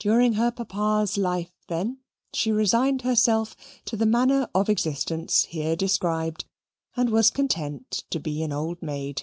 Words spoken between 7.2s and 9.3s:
content to be an old maid.